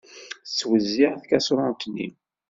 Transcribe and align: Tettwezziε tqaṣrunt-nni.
Tettwezziε 0.45 1.09
tqaṣrunt-nni. 1.21 2.07